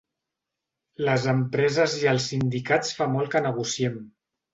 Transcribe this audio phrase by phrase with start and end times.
[1.09, 4.01] Les empreses i els sindicats fa molt que negociem.